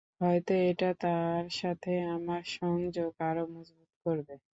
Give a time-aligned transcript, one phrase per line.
[0.21, 4.33] হয়ত এটা তারসাথে আমার সংযোগ আরও মজবুত করবে।